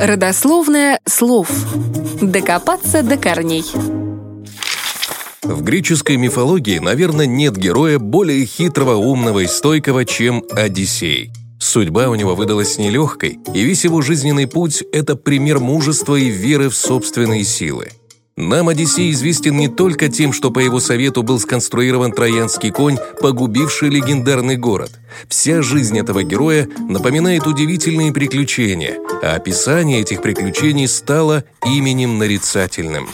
Родословное 0.00 0.98
слов. 1.06 1.48
Докопаться 2.20 3.02
до 3.02 3.16
корней. 3.16 3.64
В 5.42 5.62
греческой 5.62 6.16
мифологии, 6.16 6.78
наверное, 6.78 7.26
нет 7.26 7.56
героя 7.56 8.00
более 8.00 8.44
хитрого, 8.44 8.96
умного 8.96 9.40
и 9.40 9.46
стойкого, 9.46 10.04
чем 10.04 10.44
Одиссей. 10.50 11.30
Судьба 11.60 12.08
у 12.08 12.16
него 12.16 12.34
выдалась 12.34 12.78
нелегкой, 12.78 13.38
и 13.54 13.62
весь 13.62 13.84
его 13.84 14.02
жизненный 14.02 14.48
путь– 14.48 14.82
это 14.92 15.14
пример 15.14 15.60
мужества 15.60 16.16
и 16.16 16.28
веры 16.28 16.68
в 16.68 16.76
собственные 16.76 17.44
силы. 17.44 17.90
Нам 18.36 18.68
Одиссей 18.68 19.10
известен 19.10 19.58
не 19.58 19.68
только 19.68 20.08
тем, 20.08 20.32
что 20.32 20.50
по 20.50 20.58
его 20.58 20.80
совету 20.80 21.22
был 21.22 21.38
сконструирован 21.38 22.12
троянский 22.12 22.70
конь, 22.70 22.96
погубивший 23.20 23.90
легендарный 23.90 24.56
город. 24.56 24.92
Вся 25.28 25.60
жизнь 25.60 25.98
этого 25.98 26.22
героя 26.22 26.66
напоминает 26.88 27.46
удивительные 27.46 28.10
приключения, 28.12 28.96
а 29.22 29.34
описание 29.34 30.00
этих 30.00 30.22
приключений 30.22 30.88
стало 30.88 31.44
именем 31.66 32.16
нарицательным. 32.16 33.08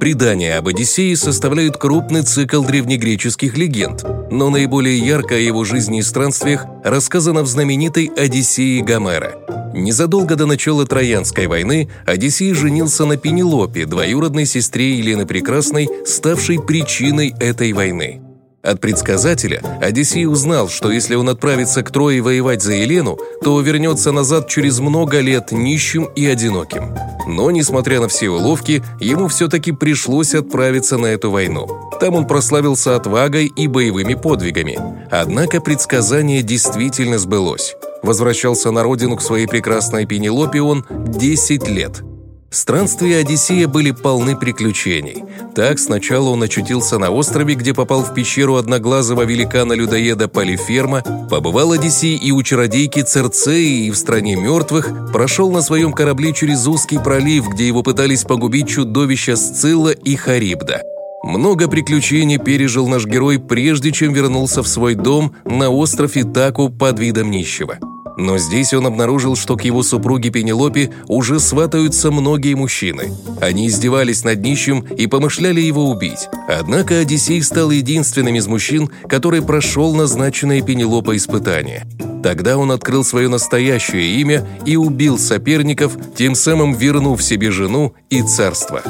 Предания 0.00 0.56
об 0.56 0.68
Одиссее 0.68 1.14
составляют 1.14 1.76
крупный 1.76 2.22
цикл 2.22 2.64
древнегреческих 2.64 3.58
легенд, 3.58 4.02
но 4.30 4.48
наиболее 4.48 4.98
ярко 4.98 5.34
о 5.34 5.38
его 5.38 5.64
жизни 5.64 5.98
и 5.98 6.02
странствиях 6.02 6.64
рассказано 6.82 7.42
в 7.42 7.46
знаменитой 7.46 8.10
«Одиссее 8.16 8.82
Гомера». 8.82 9.49
Незадолго 9.72 10.36
до 10.36 10.46
начала 10.46 10.84
Троянской 10.86 11.46
войны 11.46 11.88
Одиссей 12.06 12.52
женился 12.54 13.04
на 13.06 13.16
Пенелопе, 13.16 13.86
двоюродной 13.86 14.46
сестре 14.46 14.96
Елены 14.96 15.26
Прекрасной, 15.26 15.88
ставшей 16.04 16.60
причиной 16.60 17.34
этой 17.38 17.72
войны. 17.72 18.20
От 18.62 18.78
предсказателя 18.80 19.62
Одиссей 19.80 20.26
узнал, 20.26 20.68
что 20.68 20.90
если 20.90 21.14
он 21.14 21.30
отправится 21.30 21.82
к 21.82 21.90
Трое 21.90 22.20
воевать 22.20 22.62
за 22.62 22.74
Елену, 22.74 23.18
то 23.42 23.58
вернется 23.60 24.12
назад 24.12 24.48
через 24.48 24.80
много 24.80 25.20
лет 25.20 25.50
нищим 25.50 26.04
и 26.14 26.26
одиноким. 26.26 26.94
Но, 27.26 27.50
несмотря 27.50 28.00
на 28.00 28.08
все 28.08 28.28
уловки, 28.28 28.82
ему 29.00 29.28
все-таки 29.28 29.72
пришлось 29.72 30.34
отправиться 30.34 30.98
на 30.98 31.06
эту 31.06 31.30
войну. 31.30 31.68
Там 32.00 32.14
он 32.14 32.26
прославился 32.26 32.96
отвагой 32.96 33.46
и 33.46 33.66
боевыми 33.66 34.14
подвигами. 34.14 34.78
Однако 35.10 35.60
предсказание 35.62 36.42
действительно 36.42 37.18
сбылось. 37.18 37.76
Возвращался 38.02 38.70
на 38.70 38.82
родину 38.82 39.16
к 39.16 39.22
своей 39.22 39.46
прекрасной 39.46 40.06
Пенелопе 40.06 40.62
он 40.62 40.84
10 40.90 41.68
лет– 41.68 42.02
Странствия 42.52 43.18
Одиссея 43.18 43.68
были 43.68 43.92
полны 43.92 44.36
приключений. 44.36 45.22
Так 45.54 45.78
сначала 45.78 46.30
он 46.30 46.42
очутился 46.42 46.98
на 46.98 47.10
острове, 47.10 47.54
где 47.54 47.72
попал 47.72 48.02
в 48.02 48.12
пещеру 48.12 48.56
одноглазого 48.56 49.22
великана-людоеда 49.22 50.26
Полиферма, 50.26 51.04
побывал 51.30 51.70
Одиссей 51.70 52.16
и 52.16 52.32
у 52.32 52.42
чародейки 52.42 53.02
Церцеи 53.02 53.86
и 53.86 53.90
в 53.92 53.96
стране 53.96 54.34
мертвых, 54.34 55.12
прошел 55.12 55.52
на 55.52 55.62
своем 55.62 55.92
корабле 55.92 56.32
через 56.32 56.66
узкий 56.66 56.98
пролив, 56.98 57.48
где 57.50 57.68
его 57.68 57.84
пытались 57.84 58.24
погубить 58.24 58.68
чудовища 58.68 59.36
Сцилла 59.36 59.90
и 59.90 60.16
Харибда. 60.16 60.82
Много 61.22 61.68
приключений 61.68 62.38
пережил 62.38 62.88
наш 62.88 63.06
герой, 63.06 63.38
прежде 63.38 63.92
чем 63.92 64.12
вернулся 64.12 64.64
в 64.64 64.68
свой 64.68 64.96
дом 64.96 65.36
на 65.44 65.70
остров 65.70 66.16
Итаку 66.16 66.68
под 66.68 66.98
видом 66.98 67.30
нищего. 67.30 67.78
Но 68.20 68.36
здесь 68.36 68.74
он 68.74 68.86
обнаружил, 68.86 69.34
что 69.34 69.56
к 69.56 69.64
его 69.64 69.82
супруге 69.82 70.28
Пенелопе 70.28 70.90
уже 71.08 71.40
сватаются 71.40 72.10
многие 72.10 72.52
мужчины. 72.52 73.14
Они 73.40 73.66
издевались 73.66 74.24
над 74.24 74.42
нищим 74.42 74.80
и 74.80 75.06
помышляли 75.06 75.62
его 75.62 75.88
убить. 75.88 76.28
Однако 76.46 76.98
Одиссей 76.98 77.42
стал 77.42 77.70
единственным 77.70 78.34
из 78.34 78.46
мужчин, 78.46 78.90
который 79.08 79.40
прошел 79.40 79.94
назначенное 79.94 80.60
Пенелопа 80.60 81.16
испытание. 81.16 81.86
Тогда 82.22 82.58
он 82.58 82.72
открыл 82.72 83.04
свое 83.04 83.28
настоящее 83.28 84.20
имя 84.20 84.46
и 84.66 84.76
убил 84.76 85.18
соперников, 85.18 85.96
тем 86.14 86.34
самым 86.34 86.74
вернув 86.74 87.22
себе 87.22 87.50
жену 87.50 87.94
и 88.10 88.22
царство. 88.22 88.82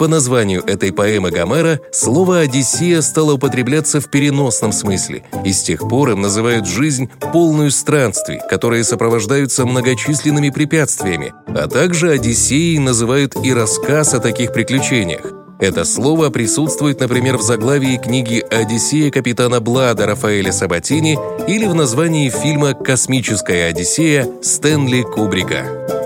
По 0.00 0.08
названию 0.08 0.64
этой 0.66 0.94
поэмы 0.94 1.30
Гомера 1.30 1.78
слово 1.92 2.38
«Одиссея» 2.38 3.02
стало 3.02 3.34
употребляться 3.34 4.00
в 4.00 4.10
переносном 4.10 4.72
смысле, 4.72 5.24
и 5.44 5.52
с 5.52 5.62
тех 5.62 5.86
пор 5.90 6.12
им 6.12 6.22
называют 6.22 6.66
жизнь 6.66 7.10
полную 7.34 7.70
странствий, 7.70 8.40
которые 8.48 8.82
сопровождаются 8.82 9.66
многочисленными 9.66 10.48
препятствиями, 10.48 11.34
а 11.48 11.68
также 11.68 12.12
Одиссеей 12.12 12.78
называют 12.78 13.36
и 13.44 13.52
рассказ 13.52 14.14
о 14.14 14.20
таких 14.20 14.54
приключениях. 14.54 15.34
Это 15.60 15.84
слово 15.84 16.30
присутствует, 16.30 16.98
например, 17.00 17.36
в 17.36 17.42
заглавии 17.42 17.98
книги 17.98 18.42
«Одиссея 18.50 19.10
капитана 19.10 19.60
Блада» 19.60 20.06
Рафаэля 20.06 20.50
Сабатини 20.50 21.18
или 21.46 21.66
в 21.66 21.74
названии 21.74 22.30
фильма 22.30 22.72
«Космическая 22.72 23.66
Одиссея» 23.66 24.26
Стэнли 24.40 25.02
Кубрика. 25.02 25.99